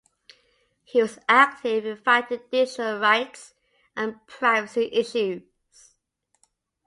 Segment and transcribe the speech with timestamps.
[0.83, 3.53] He was active in fighting digital rights
[3.95, 5.43] and privacy issues.